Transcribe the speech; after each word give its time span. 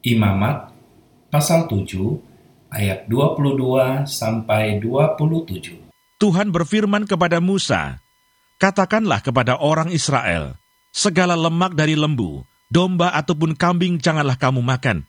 Imamat 0.00 0.72
pasal 1.28 1.68
7 1.68 2.72
ayat 2.72 3.04
22 3.04 4.08
sampai 4.08 4.80
27. 4.80 5.76
Tuhan 6.16 6.48
berfirman 6.48 7.04
kepada 7.04 7.36
Musa, 7.44 8.00
Katakanlah 8.56 9.20
kepada 9.20 9.60
orang 9.60 9.92
Israel, 9.92 10.56
segala 10.88 11.36
lemak 11.36 11.76
dari 11.76 12.00
lembu, 12.00 12.48
domba 12.72 13.12
ataupun 13.12 13.52
kambing 13.52 14.00
janganlah 14.00 14.40
kamu 14.40 14.64
makan. 14.64 15.04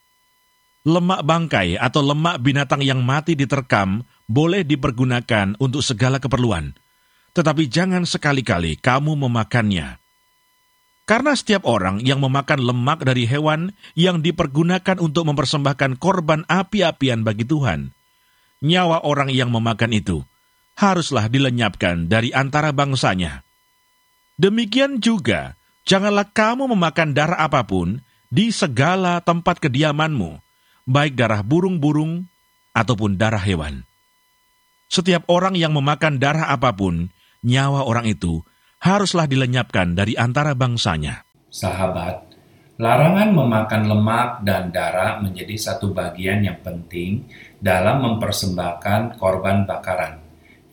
Lemak 0.83 1.23
bangkai 1.23 1.79
atau 1.79 2.03
lemak 2.03 2.43
binatang 2.43 2.83
yang 2.83 2.99
mati 2.99 3.39
diterkam 3.39 4.03
boleh 4.27 4.67
dipergunakan 4.67 5.55
untuk 5.55 5.87
segala 5.87 6.19
keperluan, 6.19 6.75
tetapi 7.31 7.63
jangan 7.71 8.03
sekali-kali 8.03 8.75
kamu 8.75 9.15
memakannya. 9.15 10.00
Karena 11.11 11.35
setiap 11.35 11.67
orang 11.67 11.99
yang 11.99 12.23
memakan 12.23 12.63
lemak 12.63 13.03
dari 13.03 13.27
hewan 13.27 13.75
yang 13.99 14.23
dipergunakan 14.23 14.95
untuk 15.03 15.27
mempersembahkan 15.27 15.99
korban 15.99 16.47
api-apian 16.47 17.27
bagi 17.27 17.43
Tuhan, 17.43 17.91
nyawa 18.63 19.03
orang 19.03 19.27
yang 19.27 19.51
memakan 19.51 19.91
itu 19.91 20.23
haruslah 20.79 21.27
dilenyapkan 21.27 22.07
dari 22.07 22.31
antara 22.31 22.71
bangsanya. 22.71 23.43
Demikian 24.39 25.03
juga, 25.03 25.59
janganlah 25.83 26.31
kamu 26.31 26.71
memakan 26.71 27.11
darah 27.11 27.43
apa 27.43 27.67
pun 27.67 27.99
di 28.31 28.47
segala 28.55 29.19
tempat 29.19 29.59
kediamanmu, 29.59 30.39
baik 30.87 31.19
darah 31.19 31.43
burung-burung 31.43 32.23
ataupun 32.71 33.19
darah 33.19 33.43
hewan. 33.43 33.83
Setiap 34.87 35.27
orang 35.27 35.59
yang 35.59 35.75
memakan 35.75 36.23
darah 36.23 36.55
apa 36.55 36.71
pun, 36.71 37.11
nyawa 37.43 37.83
orang 37.83 38.07
itu 38.07 38.47
haruslah 38.81 39.29
dilenyapkan 39.29 39.93
dari 39.93 40.17
antara 40.17 40.57
bangsanya. 40.57 41.21
Sahabat, 41.53 42.25
larangan 42.81 43.29
memakan 43.29 43.83
lemak 43.85 44.29
dan 44.41 44.73
darah 44.73 45.21
menjadi 45.21 45.53
satu 45.53 45.93
bagian 45.93 46.41
yang 46.41 46.57
penting 46.65 47.29
dalam 47.61 48.01
mempersembahkan 48.01 49.21
korban 49.21 49.69
bakaran. 49.69 50.17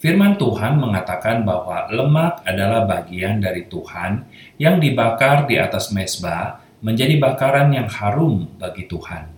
Firman 0.01 0.41
Tuhan 0.41 0.81
mengatakan 0.81 1.45
bahwa 1.45 1.91
lemak 1.93 2.41
adalah 2.49 2.89
bagian 2.89 3.45
dari 3.45 3.69
Tuhan 3.69 4.25
yang 4.57 4.81
dibakar 4.81 5.45
di 5.45 5.61
atas 5.61 5.93
mesbah 5.93 6.65
menjadi 6.81 7.21
bakaran 7.21 7.75
yang 7.77 7.91
harum 7.93 8.57
bagi 8.57 8.89
Tuhan. 8.89 9.37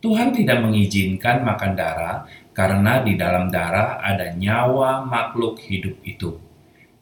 Tuhan 0.00 0.30
tidak 0.30 0.62
mengizinkan 0.62 1.42
makan 1.42 1.72
darah 1.74 2.22
karena 2.54 3.02
di 3.02 3.18
dalam 3.18 3.50
darah 3.50 3.98
ada 3.98 4.30
nyawa 4.30 5.02
makhluk 5.04 5.58
hidup 5.58 5.98
itu. 6.06 6.45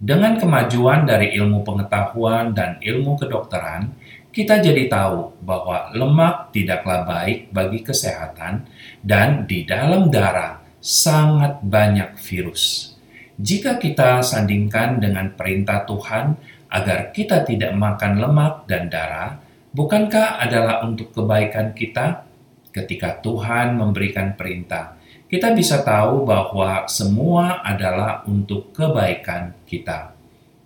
Dengan 0.05 0.36
kemajuan 0.36 1.08
dari 1.08 1.33
ilmu 1.33 1.64
pengetahuan 1.64 2.52
dan 2.52 2.77
ilmu 2.77 3.16
kedokteran, 3.16 3.88
kita 4.28 4.60
jadi 4.60 4.84
tahu 4.84 5.41
bahwa 5.41 5.97
lemak 5.97 6.52
tidaklah 6.52 7.08
baik 7.08 7.48
bagi 7.48 7.80
kesehatan 7.80 8.69
dan 9.00 9.48
di 9.48 9.64
dalam 9.64 10.12
darah 10.12 10.60
sangat 10.77 11.56
banyak 11.64 12.20
virus. 12.20 12.92
Jika 13.41 13.80
kita 13.80 14.20
sandingkan 14.20 15.00
dengan 15.00 15.32
perintah 15.32 15.88
Tuhan 15.88 16.36
agar 16.69 17.08
kita 17.08 17.41
tidak 17.48 17.72
makan 17.72 18.20
lemak 18.20 18.69
dan 18.69 18.92
darah, 18.92 19.41
bukankah 19.72 20.36
adalah 20.36 20.84
untuk 20.84 21.16
kebaikan 21.16 21.72
kita? 21.72 22.28
Ketika 22.77 23.25
Tuhan 23.25 23.80
memberikan 23.80 24.36
perintah, 24.36 25.00
kita 25.28 25.56
bisa 25.56 25.80
tahu 25.80 26.28
bahwa 26.28 26.84
semua 26.86 27.64
adalah 27.64 28.22
untuk 28.28 28.70
kebaikan 28.77 29.56
kita. 29.64 30.12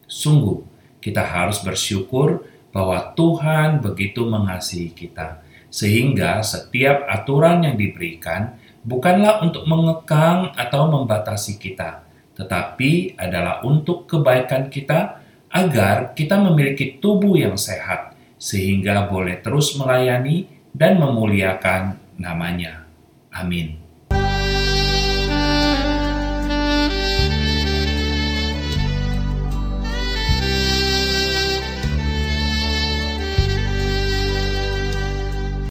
Sungguh, 0.04 0.60
kita 0.98 1.22
harus 1.22 1.62
bersyukur 1.62 2.44
bahwa 2.74 3.14
Tuhan 3.16 3.80
begitu 3.80 4.26
mengasihi 4.28 4.92
kita, 4.92 5.40
sehingga 5.72 6.42
setiap 6.44 7.06
aturan 7.08 7.64
yang 7.64 7.76
diberikan 7.78 8.58
bukanlah 8.84 9.40
untuk 9.44 9.64
mengekang 9.64 10.52
atau 10.56 10.90
membatasi 10.90 11.56
kita, 11.56 12.04
tetapi 12.36 13.16
adalah 13.16 13.64
untuk 13.64 14.04
kebaikan 14.10 14.68
kita 14.68 15.22
agar 15.48 16.12
kita 16.12 16.36
memiliki 16.36 17.00
tubuh 17.00 17.40
yang 17.40 17.56
sehat, 17.56 18.12
sehingga 18.36 19.08
boleh 19.08 19.40
terus 19.40 19.74
melayani 19.80 20.44
dan 20.76 21.00
memuliakan 21.00 21.96
namanya. 22.20 22.84
Amin. 23.32 23.87